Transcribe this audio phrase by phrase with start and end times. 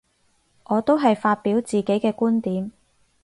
[0.63, 2.71] 我都係發表自己嘅觀點